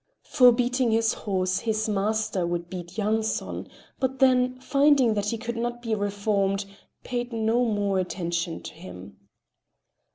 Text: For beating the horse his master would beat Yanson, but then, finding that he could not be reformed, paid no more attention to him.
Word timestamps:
For 0.23 0.51
beating 0.51 0.89
the 0.89 1.15
horse 1.15 1.59
his 1.59 1.87
master 1.87 2.47
would 2.47 2.71
beat 2.71 2.97
Yanson, 2.97 3.69
but 3.99 4.17
then, 4.17 4.59
finding 4.59 5.13
that 5.13 5.27
he 5.29 5.37
could 5.37 5.57
not 5.57 5.83
be 5.83 5.93
reformed, 5.93 6.65
paid 7.03 7.31
no 7.31 7.65
more 7.65 7.99
attention 7.99 8.63
to 8.63 8.73
him. 8.73 9.17